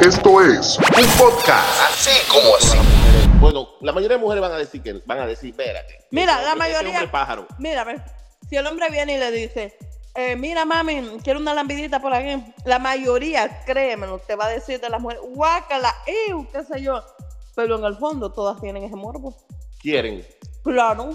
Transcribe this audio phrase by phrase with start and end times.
[0.00, 1.80] Esto es un podcast.
[1.88, 2.76] Así como así.
[3.40, 6.06] Bueno, la mayoría de mujeres van a decir que van a decir, espérate.
[6.10, 7.46] Mira, la este mayoría- pájaro.
[7.58, 8.00] Mira, ve,
[8.48, 9.76] si el hombre viene y le dice,
[10.14, 14.80] eh, mira mami, quiero una lambidita por aquí, la mayoría, créemelo, te va a decir
[14.80, 15.94] de las mujeres, guácala,
[16.28, 17.02] ew, qué sé yo.
[17.54, 19.34] Pero en el fondo todas tienen ese morbo.
[19.80, 20.26] Quieren,
[20.62, 21.10] Claro.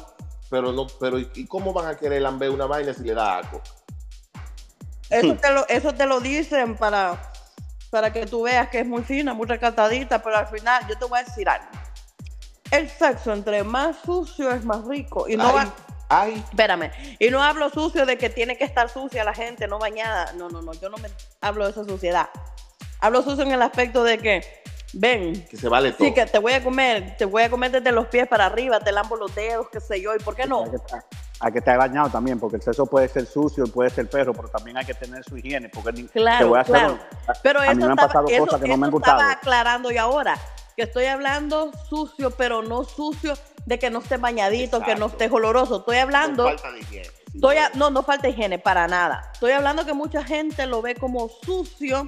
[0.50, 3.38] pero no, pero ¿y y cómo van a querer lamber una vaina si le da
[3.38, 3.61] algo?
[5.09, 7.30] Eso te lo, eso te lo dicen para,
[7.91, 11.05] para que tú veas que es muy fina, muy recatadita, pero al final yo te
[11.05, 11.68] voy a decir algo.
[12.71, 15.27] El sexo entre más sucio es más rico.
[15.27, 15.73] Y no ay, va,
[16.07, 19.77] ay, Espérame, y no hablo sucio de que tiene que estar sucia la gente, no
[19.77, 20.32] bañada.
[20.33, 21.09] No, no, no, yo no me
[21.41, 22.29] hablo de esa suciedad.
[23.01, 24.63] Hablo sucio en el aspecto de que,
[24.93, 26.07] ven, que se vale todo.
[26.07, 28.79] sí, que te voy a comer, te voy a comer desde los pies para arriba,
[28.79, 30.63] te lambo los dedos, qué sé yo, ¿y por qué no?
[31.43, 34.33] Hay que, estar bañado también, porque el sexo puede ser sucio y puede ser perro,
[34.33, 35.69] pero también hay que tener su higiene.
[35.69, 36.94] Porque ni- te Claro, voy a hacer claro.
[36.94, 36.99] un-
[37.41, 39.17] Pero a eso, mí me han estaba, pasado eso- cosas que no me han gustado.
[39.17, 40.38] estaba aclarando yo ahora,
[40.75, 43.33] que estoy hablando sucio, pero no sucio
[43.66, 45.77] de que no esté bañadito, que no esté oloroso.
[45.79, 46.43] Estoy hablando...
[46.43, 47.05] Con falta de higiene.
[47.05, 47.89] sí, Estoy a- no.
[47.89, 49.29] no, falta higiene para nada.
[49.33, 52.07] Estoy hablando que mucha gente lo ve como sucio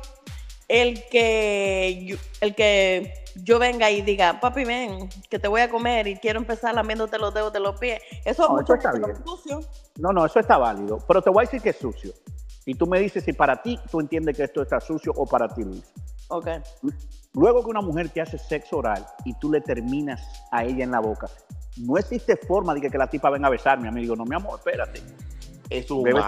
[0.68, 6.08] el que el que yo venga y diga, papi, ven, que te voy a comer
[6.08, 8.02] y quiero empezar lamiéndote los dedos de los pies.
[8.26, 9.26] Eso, No, mucha eso está bien.
[9.26, 9.60] sucio.
[9.98, 11.00] No, no, eso está válido.
[11.08, 12.12] Pero te voy a decir que es sucio.
[12.66, 15.48] Y tú me dices si para ti tú entiendes que esto está sucio o para
[15.48, 15.84] ti, Luis.
[16.30, 16.48] Ok.
[17.34, 20.92] Luego que una mujer te hace sexo oral y tú le terminas a ella en
[20.92, 21.28] la boca,
[21.78, 24.16] no existe forma de que, que la tipa venga a besarme, amigo.
[24.16, 25.02] No, mi amor, espérate.
[25.70, 26.22] Es un Bebe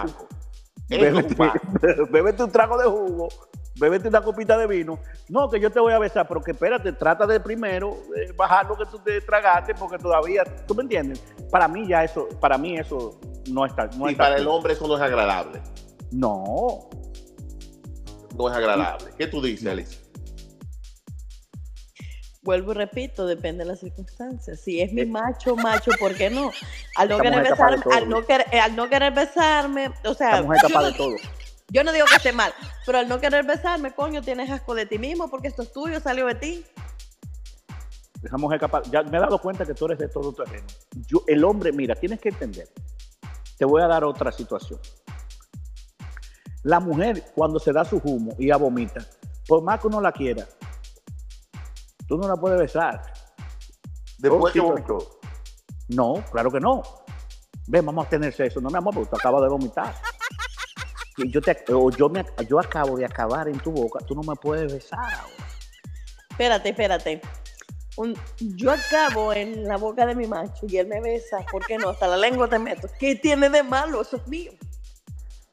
[2.52, 3.28] trago de jugo,
[3.78, 4.98] bébete una copita de vino.
[5.28, 8.66] No, que yo te voy a besar, pero que espérate, trata de primero eh, bajar
[8.66, 11.22] lo que tú te tragaste, porque todavía, ¿tú me entiendes?
[11.50, 14.72] Para mí ya eso, para mí eso no está, no y está para el hombre
[14.72, 15.60] eso no es agradable.
[16.10, 16.88] No,
[18.36, 19.06] No es agradable.
[19.18, 20.00] ¿Qué tú dices, Alicia?
[22.42, 24.60] Vuelvo y repito, depende de las circunstancias.
[24.60, 26.52] Si es mi macho, macho, ¿por qué no?
[26.96, 27.92] Al no querer besarme, todo.
[27.92, 30.84] al no querer, eh, al no querer besarme, o sea, esta mujer es yo capaz
[30.84, 31.16] de todo.
[31.68, 32.54] Yo no digo que esté mal,
[32.84, 36.00] pero al no querer besarme, coño, tienes asco de ti mismo porque esto es tuyo,
[36.00, 36.66] salió de ti.
[38.22, 40.66] Esa mujer capaz, ya me he dado cuenta que tú eres de todo terreno.
[41.06, 42.68] Yo, el hombre, mira, tienes que entender.
[43.58, 44.80] Te voy a dar otra situación.
[46.62, 49.04] La mujer, cuando se da su humo y ella vomita,
[49.46, 50.46] por más que uno la quiera,
[52.08, 53.02] tú no la puedes besar.
[54.18, 55.20] Después que vomitó.
[55.88, 56.82] No, claro que no.
[57.68, 58.60] Ven, vamos a tener sexo.
[58.60, 59.94] No, mi amor, porque tú acabas de vomitar.
[61.16, 64.36] Yo, te, o yo, me, yo acabo de acabar en tu boca, tú no me
[64.36, 65.46] puedes besar ahora.
[66.30, 67.20] Espérate, espérate.
[67.96, 71.78] Un- yo acabo en la boca de mi macho y él me besa, ¿por qué
[71.78, 71.88] no?
[71.88, 72.88] Hasta la lengua te meto.
[72.98, 74.02] ¿Qué tiene de malo?
[74.02, 74.52] Eso es mío.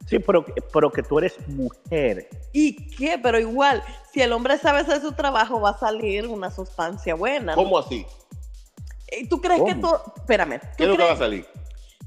[0.06, 2.28] Sí, pero, pero que tú eres mujer.
[2.51, 3.18] ¿Y qué?
[3.18, 3.81] Pero igual,
[4.12, 7.56] si el hombre sabe hacer su trabajo, va a salir una sustancia buena.
[7.56, 7.63] ¿no?
[7.63, 8.06] ¿Cómo así?
[9.09, 10.13] ¿Y ¿Tú crees que todo...
[10.18, 10.59] Espérame.
[10.59, 11.47] ¿tú ¿Qué es lo que va a salir?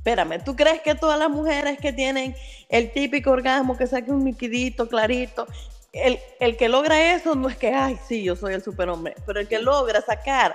[0.06, 2.36] Espérame, ¿tú crees que todas las mujeres que tienen
[2.68, 5.48] el típico orgasmo, que saque un liquidito clarito,
[5.92, 9.40] el, el que logra eso no es que, ay, sí, yo soy el superhombre, pero
[9.40, 10.54] el que logra sacar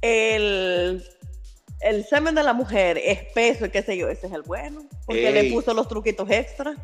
[0.00, 1.04] el,
[1.80, 5.28] el semen de la mujer espeso y qué sé yo, ese es el bueno, porque
[5.28, 5.34] Ey.
[5.34, 6.74] le puso los truquitos extra.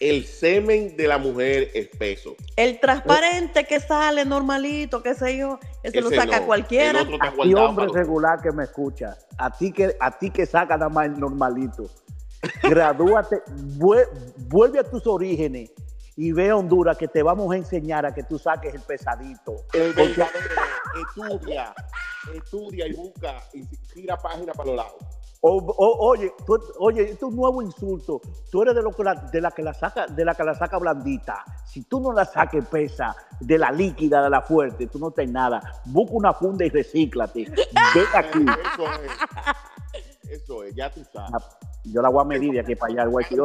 [0.00, 2.36] El semen de la mujer espeso.
[2.56, 6.46] El transparente que sale normalito, qué sé yo, ese, lo Ese saca no.
[6.46, 7.02] cualquiera.
[7.04, 10.88] Guardado hombre para- regular que me escucha, a ti que, a ti que saca nada
[10.88, 11.90] más el normalito,
[12.62, 13.42] gradúate,
[13.76, 14.08] vue-
[14.48, 15.70] vuelve a tus orígenes
[16.16, 19.64] y ve a Honduras que te vamos a enseñar a que tú saques el pesadito.
[19.72, 20.62] El Porque- verdadero.
[21.08, 21.74] Estudia.
[22.34, 24.94] Estudia y busca y tira páginas para los lados.
[25.40, 28.20] O- o- oye, tú- oye, esto es un nuevo insulto.
[28.50, 30.54] Tú eres de, lo que la, de la que la saca, de la que la
[30.54, 31.44] saca blandita.
[31.66, 35.32] Si tú no la saques pesa, de la líquida, de la fuerte, tú no tienes
[35.32, 35.60] nada.
[35.84, 37.44] Busca una funda y recíclate.
[37.44, 38.44] Ven aquí.
[38.74, 40.40] Eso es.
[40.42, 41.30] Eso es, ya tú sabes.
[41.84, 43.40] Yo la voy a medir de aquí para allá, voy a decir,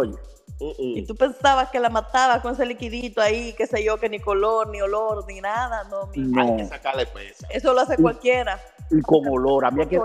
[0.59, 4.19] Y tú pensabas que la matabas con ese liquidito ahí, qué sé yo, que ni
[4.19, 5.83] color, ni olor, ni nada.
[5.85, 6.57] No, mi- Hay No.
[6.57, 7.47] que sacarle pesa.
[7.49, 8.59] Eso lo hace cualquiera.
[8.89, 9.65] Y con olor.
[9.65, 9.99] A mí hay que,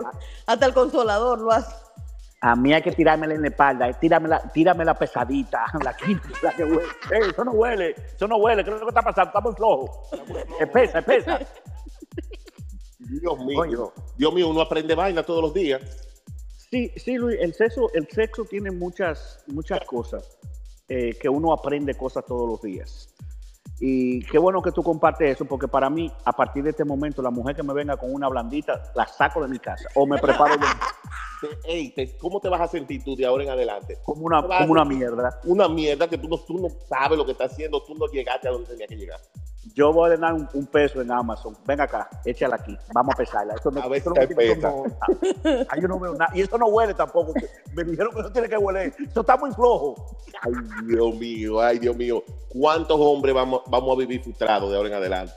[0.47, 1.73] Hasta el consolador lo hace.
[2.41, 3.89] a mí hay que tirármela en la espalda.
[3.89, 5.65] eh, Tíramela, tíramela pesadita.
[5.85, 5.95] La,
[6.43, 6.83] la que huele.
[7.13, 7.95] Ey, eso no huele.
[8.17, 8.65] Eso no huele.
[8.65, 9.29] ¿Qué es lo que está pasando?
[9.29, 9.91] Estamos flojos.
[10.61, 11.39] Espesa, espesa.
[12.99, 13.93] Dios mío.
[14.17, 15.81] Dios mío, uno aprende vaina todos los días.
[16.71, 20.39] Sí, sí, Luis, el sexo, el sexo tiene muchas, muchas cosas
[20.89, 23.09] eh, que uno aprende cosas todos los días.
[23.81, 27.23] Y qué bueno que tú compartes eso, porque para mí, a partir de este momento,
[27.23, 30.19] la mujer que me venga con una blandita, la saco de mi casa o me
[30.19, 30.67] preparo yo
[31.41, 33.97] Te- ey, te- ¿cómo te vas a sentir tú de ahora en adelante?
[34.05, 35.41] como una, como una mierda.
[35.45, 38.49] Una mierda que tú no, tú no sabes lo que estás haciendo, tú no llegaste
[38.49, 39.21] a donde tenías que llegar.
[39.75, 41.57] Yo voy a ganar un, un peso en Amazon.
[41.67, 42.77] Ven acá, échala aquí.
[42.93, 43.55] Vamos a pesarla.
[43.55, 44.71] Eso no, A eso no pesa.
[44.71, 44.85] como-
[45.69, 46.31] Ay, yo no veo nada.
[46.35, 47.33] Y eso no huele tampoco.
[47.75, 48.95] Me dijeron que eso tiene que huele.
[49.11, 50.17] Eso está muy flojo.
[50.43, 50.53] Ay,
[50.87, 52.23] Dios mío, ay, Dios mío.
[52.49, 55.33] ¿Cuántos hombres vamos, vamos a vivir frustrados de ahora en adelante?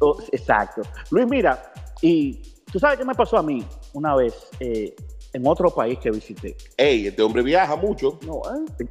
[0.00, 0.82] Oh, exacto.
[1.10, 2.42] Luis, mira, y
[2.72, 4.96] tú sabes qué me pasó a mí una vez eh,
[5.32, 6.56] en otro país que visité.
[6.76, 8.40] Ey, este hombre viaja mucho No,
[8.80, 8.86] eh,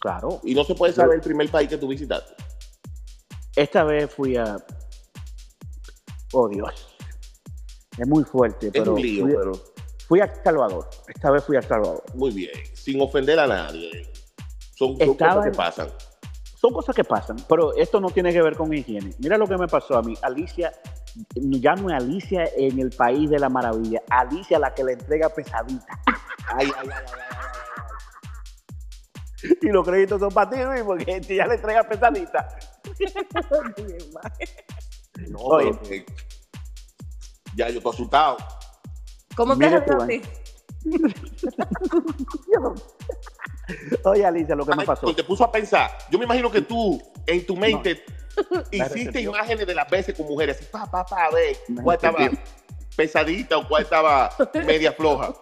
[0.00, 0.40] claro.
[0.42, 2.34] y no se puede saber el primer país que tú visitaste.
[3.56, 4.56] Esta vez fui a.
[6.32, 6.96] Oh, Dios.
[7.98, 9.52] Es muy fuerte, Es pero un lío, fui, pero
[10.08, 10.88] fui a Salvador.
[11.08, 12.02] Esta vez fui a Salvador.
[12.14, 14.10] muy bien, sin ofender a nadie.
[14.76, 15.88] Son, cosas que pasan.
[16.54, 19.12] Son cosas que pasan, pero esto no tiene que ver con higiene.
[19.18, 20.14] Mira lo que me pasó a mí.
[20.22, 20.72] Alicia,
[21.34, 24.00] ya no es Alicia en el país de la maravilla.
[24.08, 26.00] Alicia la que le entrega pesadita.
[26.52, 27.30] Ay, ay, ay, ay, ay,
[29.42, 29.58] ay.
[29.62, 32.48] Y los créditos son para ti, Luis, porque ya le entrega pesadita.
[35.28, 35.70] No, Oye.
[35.74, 36.06] pero que-
[37.54, 38.38] ya yo estoy asustado.
[39.36, 40.22] ¿Cómo te así?
[44.04, 45.14] Oye, Alicia, lo que me pasó.
[45.14, 45.90] te puso a pensar.
[46.10, 48.02] Yo me imagino que tú, en tu mente,
[48.72, 50.56] hiciste imágenes de las veces con mujeres.
[50.58, 52.18] Así, pa, pa, pa, a ver, cuál estaba
[52.96, 54.30] pesadita o cuál estaba
[54.66, 55.32] media floja.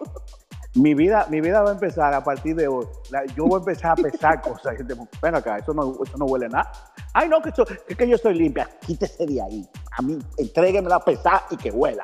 [0.75, 2.85] Mi vida, mi vida va a empezar a partir de hoy.
[3.09, 4.75] La- yo voy a empezar a pesar cosas.
[4.77, 6.71] Yo te- Ven acá, eso no, eso no huele a nada.
[7.13, 8.69] Ay, no, que, eso- que, que yo soy limpia.
[8.85, 9.67] Quítese de ahí.
[9.97, 12.03] A mí, entréguemela a pesar y que huela.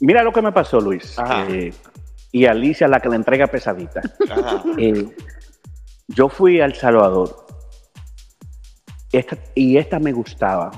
[0.00, 1.16] Mira lo que me pasó, Luis.
[1.48, 1.72] Eh,
[2.32, 4.00] y Alicia, la que le entrega pesadita.
[4.76, 5.14] Eh,
[6.08, 7.46] yo fui a El Salvador.
[9.12, 10.70] Esta- y esta me gustaba.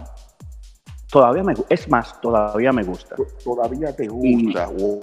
[1.11, 3.17] Todavía me Es más, todavía me gusta.
[3.45, 4.67] Todavía te gusta.
[4.69, 5.01] Wow.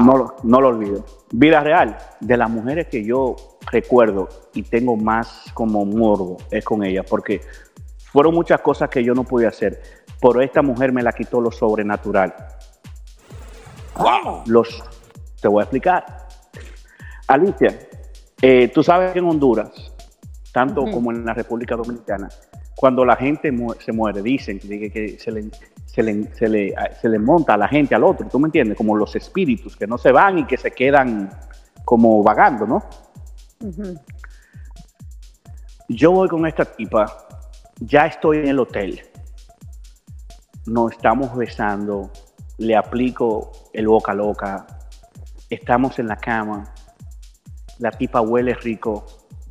[0.00, 1.04] No, lo- no lo olvido.
[1.32, 3.36] Vida real, de las mujeres que yo
[3.70, 7.40] recuerdo y tengo más como morbo, es con ella, porque
[8.12, 9.82] fueron muchas cosas que yo no pude hacer,
[10.20, 12.34] pero esta mujer me la quitó lo sobrenatural.
[13.98, 14.42] Wow.
[14.46, 14.82] Los,
[15.40, 16.28] te voy a explicar.
[17.28, 17.78] Alicia,
[18.40, 19.70] eh, tú sabes que en Honduras,
[20.52, 22.28] tanto como en la República Dominicana,
[22.76, 25.50] cuando la gente mu- se muere, dicen que, que se, le,
[25.86, 28.76] se, le, se, le, se le monta a la gente al otro, ¿tú me entiendes?
[28.76, 31.30] Como los espíritus que no se van y que se quedan
[31.84, 32.84] como vagando, ¿no?
[35.88, 37.06] Yo voy con esta tipa,
[37.80, 39.00] ya estoy en el hotel,
[40.66, 42.10] nos estamos besando,
[42.58, 44.66] le aplico el boca loca,
[45.48, 46.74] estamos en la cama,
[47.78, 49.06] la tipa huele rico,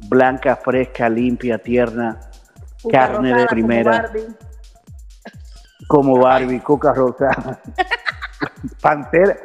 [0.09, 2.19] blanca, fresca, limpia, tierna,
[2.89, 4.27] Carne de rosada como primera, Barbie.
[5.87, 7.61] como Barbie, coca rosa,
[8.81, 9.37] pantera,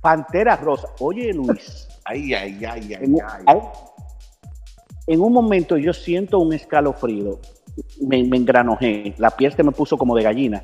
[0.00, 0.88] pantera rosa.
[1.00, 3.16] Oye Luis, Ay, ay, ay, ay, en,
[3.46, 3.60] ay.
[5.06, 7.38] en un momento yo siento un escalofrío,
[8.00, 10.62] me, me engranojé, la piel se me puso como de gallina.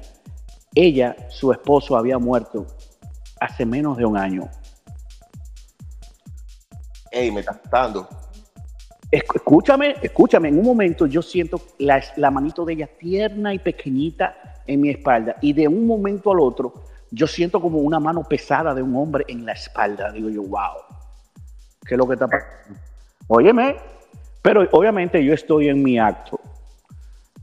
[0.74, 2.66] Ella, su esposo, había muerto
[3.40, 4.48] hace menos de un año.
[7.10, 8.06] Ey, me está asustando.
[9.10, 14.36] Esc- Escúchame, escúchame, en un momento yo siento la, manito de ella tierna y pequeñita
[14.66, 16.72] en mi espalda y de un momento al otro
[17.12, 20.10] yo siento como una mano pesada de un hombre en la espalda.
[20.10, 20.74] Digo yo, wow,
[21.86, 22.80] ¿qué es lo que está pasando?
[23.28, 23.76] Óyeme,
[24.42, 26.40] pero obviamente yo estoy en mi acto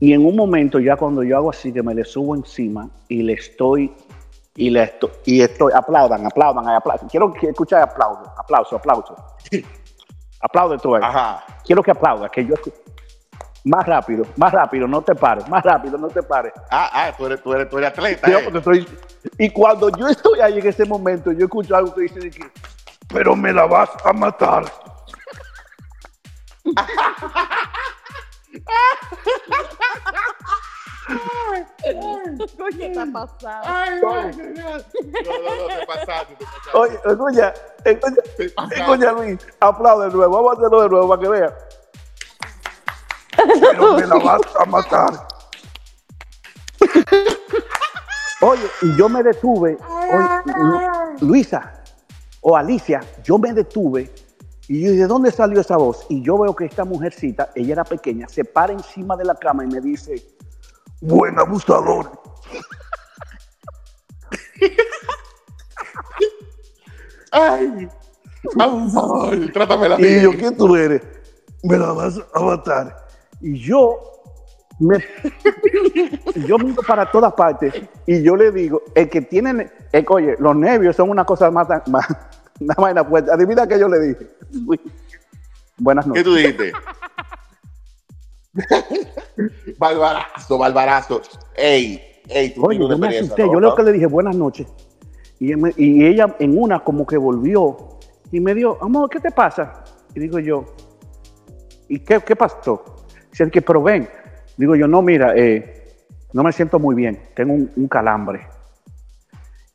[0.00, 3.22] y en un momento ya cuando yo hago así que me le subo encima y
[3.22, 3.90] le estoy
[4.56, 7.08] y le estoy, y estoy aplaudan, aplaudan, aplaudan.
[7.08, 9.16] Quiero escuchar aplauso, aplauso, aplauso.
[10.44, 11.02] Aplaude tú ahí.
[11.02, 11.42] Ajá.
[11.64, 12.54] Quiero que aplaudas, que yo
[13.64, 16.52] más rápido, más rápido, no te pares, más rápido, no te pares.
[16.70, 18.30] Ah, ah, tú eres, tú eres, tú eres atleta.
[18.30, 18.50] Yo, eh.
[18.52, 18.86] estoy-
[19.38, 22.44] y cuando yo estoy ahí en ese momento, yo escucho algo que dice de que,
[23.08, 24.64] pero me la vas a matar.
[32.76, 33.66] ¿Qué está pasando?
[33.68, 34.84] Ay, ay, ay, ay.
[35.24, 36.70] No, no, no, te pasaste, te pasaste.
[36.74, 38.22] Oye, escucha, escucha,
[38.76, 41.54] escucha Luis, aplaude de nuevo, vamos a hacerlo de nuevo para que vea.
[43.60, 45.26] Pero me la vas a matar.
[48.40, 49.78] Oye, y yo me detuve,
[50.12, 51.82] oye, Lu- Luisa
[52.42, 54.12] o Alicia, yo me detuve
[54.68, 56.06] y yo, ¿de dónde salió esa voz?
[56.08, 59.64] Y yo veo que esta mujercita, ella era pequeña, se para encima de la cama
[59.64, 60.22] y me dice,
[61.04, 62.10] buen abusador.
[67.30, 67.88] Ay,
[68.58, 70.40] abusador, trátamela Y yo, bien.
[70.40, 71.02] ¿quién tú eres?
[71.62, 72.96] Me la vas a matar.
[73.40, 73.98] Y yo
[74.78, 74.98] me
[76.46, 77.74] yo miro para todas partes
[78.06, 81.68] y yo le digo, el que tiene, el, oye, los nervios son una cosa más,
[81.88, 82.06] más
[82.60, 83.30] una vaina fuerte.
[83.32, 84.28] Adivina que yo le dije.
[84.66, 84.80] Uy.
[85.76, 86.24] Buenas ¿Qué noches.
[86.24, 86.72] tú dijiste?
[89.78, 91.22] Barbarazo, barbarazo.
[91.56, 93.44] Ey, ey, tú Oye, yo me asusté.
[93.46, 93.52] ¿no?
[93.54, 94.66] Yo lo que le dije, buenas noches.
[95.40, 97.76] Y, él me- y ella en una como que volvió
[98.30, 99.84] y me dijo, amor, ¿qué te pasa?
[100.14, 100.64] Y digo yo,
[101.88, 103.06] ¿y qué, qué pasó?
[103.30, 104.08] Dice que, pero ven.
[104.56, 105.96] Digo yo, no, mira, eh,
[106.32, 107.20] no me siento muy bien.
[107.34, 108.46] Tengo un, un calambre.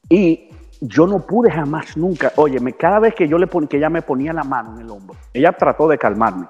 [0.10, 0.50] Y
[0.82, 2.32] yo no pude jamás, nunca.
[2.38, 4.90] Oye, cada vez que yo le pon, que ella me ponía la mano en el
[4.90, 6.48] hombro, ella trató de calmarme.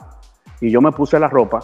[0.62, 1.62] Y yo me puse la ropa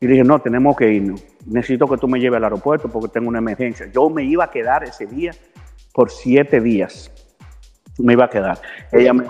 [0.00, 1.22] y dije, no, tenemos que irnos.
[1.44, 3.86] Necesito que tú me lleves al aeropuerto porque tengo una emergencia.
[3.92, 5.32] Yo me iba a quedar ese día
[5.92, 7.10] por siete días.
[7.98, 8.58] Me iba a quedar.
[8.90, 9.26] Ella me...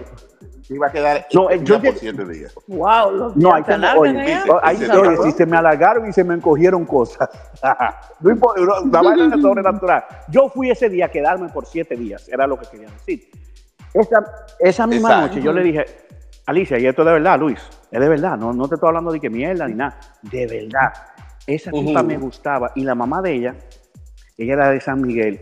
[0.69, 2.55] Iba a quedar No, eh, yo por siete días.
[2.69, 5.57] Wow, los No, días ahí se tengo, alargan oye, ahí, Se oye, si se me
[5.57, 7.29] alargaron y se me encogieron cosas.
[8.21, 10.05] no importa, no, la vaina sobrenatural.
[10.29, 13.29] Yo fui ese día a quedarme por siete días, era lo que quería decir.
[13.93, 14.25] Esa,
[14.61, 15.27] esa misma Exacto.
[15.27, 15.85] noche yo le dije,
[16.50, 19.12] Alicia, y esto es de verdad, Luis, es de verdad, no, no te estoy hablando
[19.12, 20.92] de que mierda ni nada, de verdad.
[21.47, 22.04] Esa tipa Ujú.
[22.09, 23.54] me gustaba y la mamá de ella,
[24.37, 25.40] ella era de San Miguel,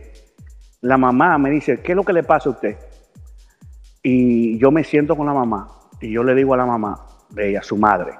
[0.81, 2.77] la mamá me dice, ¿qué es lo que le pasa a usted?
[4.03, 5.67] Y yo me siento con la mamá
[5.99, 8.13] y yo le digo a la mamá de ella, su madre,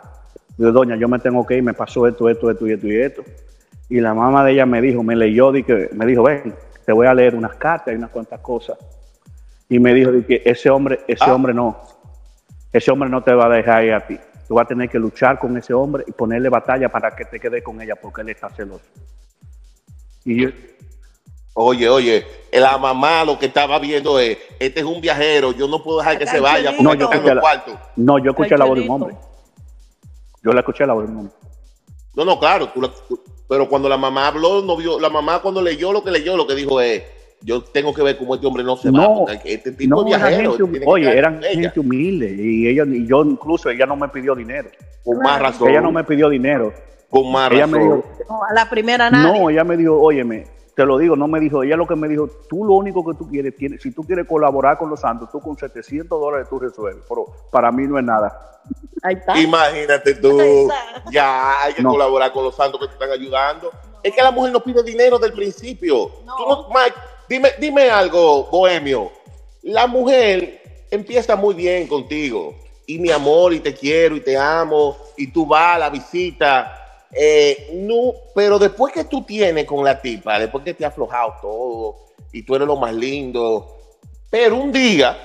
[0.58, 2.98] digo, doña, yo me tengo que ir, me pasó esto, esto, esto y esto y
[3.00, 3.24] esto.
[3.88, 6.54] Y la mamá de ella me dijo, me leyó, que, me dijo, ven,
[6.86, 8.78] te voy a leer unas cartas y unas cuantas cosas.
[9.70, 11.34] Y me dijo di que ese hombre, ese Ah.
[11.36, 11.78] hombre no,
[12.72, 14.18] ese hombre no te va a dejar ir a ti.
[14.48, 17.40] Tú vas a tener que luchar con ese hombre y ponerle batalla para que te
[17.40, 18.86] quedes con ella porque él está celoso.
[20.26, 20.50] Y yo,
[21.62, 25.84] Oye, oye, la mamá lo que estaba viendo es, este es un viajero, yo no
[25.84, 27.76] puedo dejar que se vaya porque No, yo está en los cuartos.
[27.98, 29.18] no, yo escuché la voz de un hombre.
[30.42, 31.34] Yo la escuché la voz de un hombre.
[32.16, 35.42] No, no, claro, tú la- tú- pero cuando la mamá habló, no vio, la mamá
[35.42, 37.04] cuando leyó lo que leyó, lo que dijo es,
[37.42, 40.08] yo tengo que ver cómo este hombre no se va, No, porque este tipo No,
[40.08, 40.58] es era viajero.
[40.58, 44.70] gente oye, eran gente humilde y ella, y yo incluso, ella no me pidió dinero.
[45.04, 46.74] con más razón, Ella no me pidió dinero.
[47.10, 47.72] con más Ella razón.
[47.72, 49.40] me dijo, No, a la primera nadie.
[49.42, 52.08] no, ella me dijo, óyeme, te lo digo, no me dijo, ella lo que me
[52.08, 55.30] dijo, tú lo único que tú quieres, tienes, si tú quieres colaborar con los santos,
[55.32, 58.60] tú con 700 dólares tú resuelves, pero para mí no es nada.
[59.02, 59.40] Ahí está.
[59.40, 60.76] Imagínate tú, está.
[61.12, 61.92] ya hay que No.
[61.92, 63.72] colaborar con los santos que te están ayudando.
[64.04, 66.12] Es que la mujer no pide dinero del principio.
[66.26, 66.36] No.
[66.38, 66.96] Tú no- Mike,
[67.30, 69.12] dime, dime algo, Bohemio.
[69.64, 72.56] La mujer empieza muy bien contigo.
[72.88, 76.76] Y mi amor, y te quiero, y te amo, y tú vas a la visita.
[77.12, 81.36] Eh, no, pero después que tú tienes con la tipa, después que te ha aflojado
[81.42, 81.96] todo,
[82.32, 83.78] y tú eres lo más lindo,
[84.30, 85.18] pero un día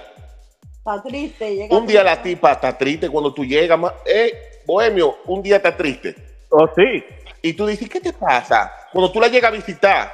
[0.79, 1.55] Está triste.
[1.57, 5.75] llega un día la tipa está triste cuando tú llegas, eh, bohemio, un día está
[5.75, 6.15] triste.
[6.51, 7.03] Oh, sí.
[7.43, 8.71] Y tú dices, ¿qué te pasa?
[8.93, 10.13] Cuando tú la llegas a visitar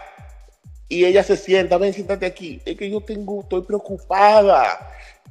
[0.90, 2.60] y ella se sienta, ven, siéntate aquí.
[2.66, 4.78] Es que yo tengo, estoy preocupada.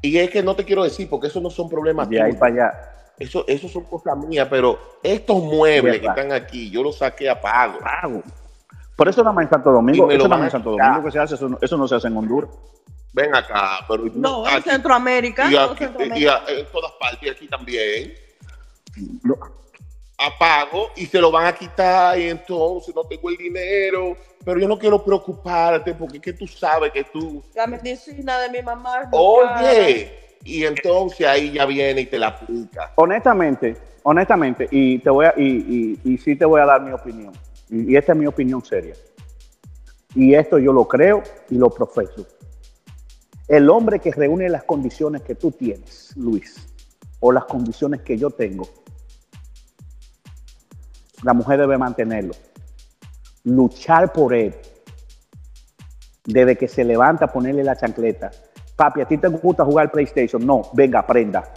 [0.02, 2.54] Y es que no te quiero decir, porque eso no son problemas De ahí para
[2.54, 2.74] allá.
[3.20, 7.40] Eso, eso son cosas mías, pero estos muebles que están aquí, yo los saqué a
[7.40, 7.78] pago.
[7.80, 8.24] Pago.
[8.96, 10.64] Por eso nada más en Santo Domingo, me eso lo nada van más a en
[10.64, 10.88] Santo quitar.
[10.88, 12.50] Domingo que se hace, eso no, eso no se hace en Honduras.
[13.12, 15.50] Ven acá, pero No, en aquí- Centroamérica.
[15.52, 16.18] y, no, aquí- Centroamérica.
[16.20, 18.14] y a- en todas partes, y aquí también.
[19.24, 19.36] No.
[20.20, 24.68] Apago y se lo van a quitar y entonces no tengo el dinero, pero yo
[24.68, 29.10] no quiero preocuparte porque es que tú sabes que tú, La medicina de mi mamá.
[29.12, 30.12] oye,
[30.44, 32.92] y entonces ahí ya viene y te la aplica.
[32.96, 36.92] Honestamente, honestamente, y te voy a, y, y, y sí te voy a dar mi
[36.92, 37.34] opinión.
[37.70, 38.96] Y, y esta es mi opinión seria.
[40.16, 42.26] Y esto yo lo creo y lo profeso.
[43.48, 46.68] El hombre que reúne las condiciones que tú tienes, Luis,
[47.20, 48.68] o las condiciones que yo tengo,
[51.24, 52.34] la mujer debe mantenerlo.
[53.44, 54.56] Luchar por él.
[56.26, 58.32] Desde que se levanta, ponerle la chancleta.
[58.76, 60.46] Papi, ¿a ti te gusta jugar PlayStation?
[60.46, 61.52] No, venga, aprenda.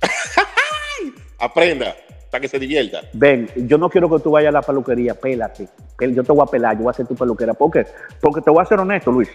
[1.38, 1.94] Aprenda
[2.32, 3.02] para que se divierta.
[3.12, 5.68] Ven, yo no quiero que tú vayas a la peluquería, pélate.
[6.00, 7.52] Yo te voy a pelar, yo voy a ser tu peluquera.
[7.52, 7.86] ¿Por qué?
[8.22, 9.28] Porque te voy a ser honesto, Luis.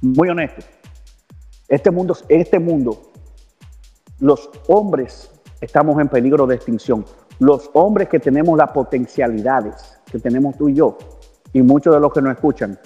[0.00, 0.64] Muy honesto.
[1.66, 3.10] Este mundo, este mundo,
[4.20, 5.28] los hombres
[5.60, 7.04] estamos en peligro de extinción.
[7.40, 10.96] Los hombres que tenemos las potencialidades que tenemos tú y yo,
[11.52, 12.78] y muchos de los que nos escuchan,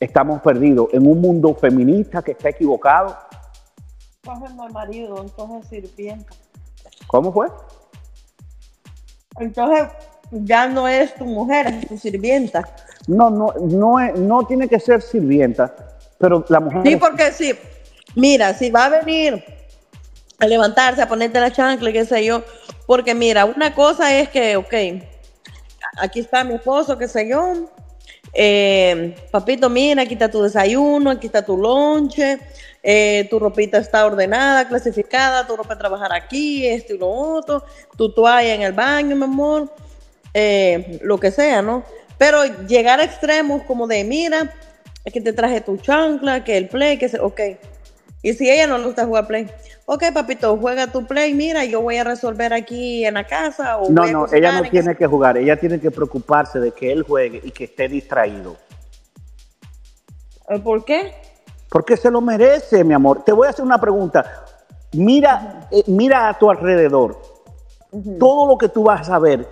[0.00, 3.16] estamos perdidos en un mundo feminista que está equivocado.
[4.22, 6.32] Entonces no es marido, entonces sirvienta.
[7.08, 7.48] ¿Cómo fue?
[9.38, 9.88] Entonces
[10.30, 12.68] ya no es tu mujer, es tu sirvienta.
[13.06, 15.74] No, no, no, es- no tiene que ser sirvienta,
[16.18, 16.82] pero la mujer.
[16.86, 17.52] Sí, porque sí.
[18.14, 19.44] Mira, si va a venir
[20.38, 22.42] a levantarse, a ponerte la chancla, qué sé yo.
[22.86, 24.74] Porque mira, una cosa es que, ok,
[25.98, 27.70] aquí está mi esposo, qué sé yo.
[28.34, 32.38] Eh, papito, mira, aquí está tu desayuno, aquí está tu lonche.
[32.88, 37.64] eh, tu ropita está ordenada, clasificada, tu ropa de trabajar aquí, esto y lo otro,
[37.96, 39.74] tu toalla en el baño, mi amor,
[40.32, 41.82] eh, lo que sea, ¿no?
[42.16, 44.54] Pero llegar a extremos como de, mira,
[45.04, 47.40] es que te traje tu chancla, que el play, que se, ok.
[48.26, 49.48] Y si ella no le gusta jugar play,
[49.84, 53.76] ok, papito, juega tu play, mira, yo voy a resolver aquí en la casa.
[53.78, 54.98] O No, no, ella no en tiene casa".
[54.98, 58.56] que jugar, ella tiene que preocuparse de que él juegue y que esté distraído.
[60.48, 61.12] Eh, ¿Por qué?
[61.68, 63.22] Porque se lo merece, mi amor.
[63.24, 64.44] Te voy a hacer una pregunta.
[64.94, 67.22] Mira, eh, mira a tu alrededor.
[68.18, 69.48] Todo lo que tú vas a ver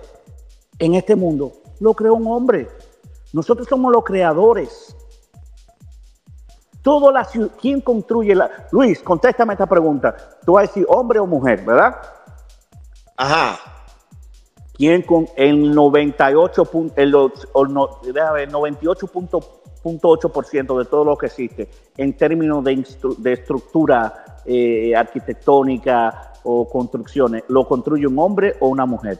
[0.79, 2.67] en este mundo lo creó un hombre.
[3.31, 4.94] Nosotros somos los creadores.
[6.85, 8.67] Todo la ciu- ¿Quién construye la?
[8.71, 10.15] Luis, contéstame esta pregunta.
[10.45, 11.95] Tú vas a decir hombre o mujer, ¿verdad?
[13.17, 13.57] Ajá.
[14.71, 17.31] ¿Quién con el 98 pun- el, no,
[18.03, 22.85] déjame ver, 98.8% de todo lo que existe en términos de,
[23.17, 29.19] de estructura eh, arquitectónica o construcciones, lo construye un hombre o una mujer?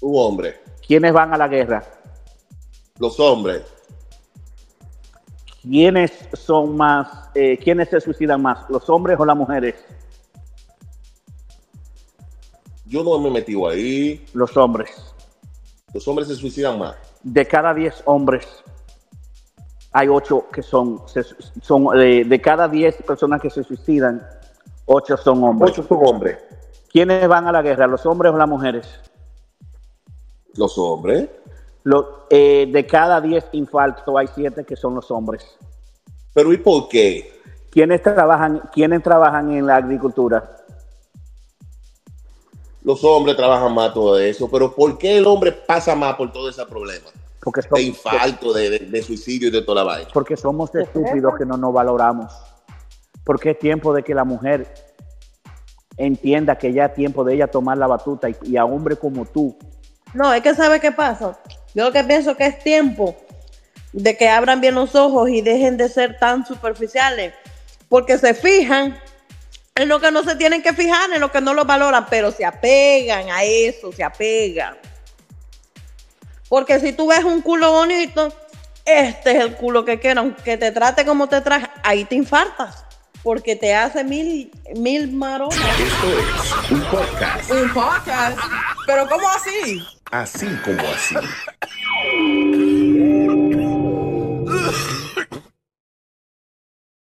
[0.00, 0.60] Un hombre.
[0.86, 1.82] ¿Quiénes van a la guerra?
[3.00, 3.64] Los hombres.
[5.68, 9.74] ¿Quiénes son más, eh, quiénes se suicidan más, los hombres o las mujeres?
[12.86, 14.24] Yo no me he metido ahí.
[14.32, 14.90] Los hombres.
[15.92, 16.96] Los hombres se suicidan más.
[17.22, 18.46] De cada 10 hombres,
[19.92, 21.22] hay 8 que son, se-
[21.60, 24.26] son eh, de cada 10 personas que se suicidan,
[24.86, 25.72] 8 son hombres.
[25.72, 26.38] Ocho son hombres.
[26.90, 28.86] ¿Quiénes van a la guerra, los hombres o las mujeres?
[30.54, 31.28] Los hombres.
[31.88, 35.56] Lo- eh, de cada 10 infartos hay 7 que son los hombres.
[36.34, 37.40] Pero ¿y por qué?
[37.70, 40.54] ¿Quiénes trabajan, ¿Quiénes trabajan en la agricultura?
[42.82, 44.50] Los hombres trabajan más todo eso.
[44.50, 47.06] Pero ¿por qué el hombre pasa más por todo ese problema?
[47.42, 50.10] Porque, De infarto, de, de- de suicidio y de toda la vaina.
[50.12, 52.30] porque somos estúpidos que no nos valoramos.
[53.24, 54.66] Porque es tiempo de que la mujer
[55.96, 59.24] entienda que ya es tiempo de ella tomar la batuta y, y a hombres como
[59.24, 59.56] tú.
[60.12, 61.38] No, es que ¿sabe qué pasa?
[61.78, 63.16] Yo lo que pienso que es tiempo
[63.92, 67.32] de que abran bien los ojos y dejen de ser tan superficiales,
[67.88, 69.00] porque se fijan
[69.76, 72.32] en lo que no se tienen que fijar, en lo que no lo valoran, pero
[72.32, 74.76] se apegan a eso, se apegan.
[76.48, 78.34] Porque si tú ves un culo bonito,
[78.84, 82.84] este es el culo que quiero, aunque te trate como te traje, ahí te infartas,
[83.22, 85.56] porque te hace mil, mil maromas.
[85.56, 88.38] Esto es un podcast Un podcast.
[88.84, 89.80] Pero ¿cómo así?
[90.10, 91.16] Assim como assim.